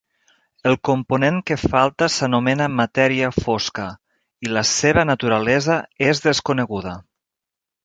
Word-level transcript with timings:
El 0.69 0.77
component 0.87 1.35
que 1.49 1.57
falta 1.63 2.07
s'anomena 2.13 2.69
matèria 2.79 3.29
fosca 3.37 3.87
i 4.47 4.51
la 4.57 4.65
seva 4.73 5.07
naturalesa 5.13 5.79
és 6.11 6.27
desconeguda. 6.27 6.99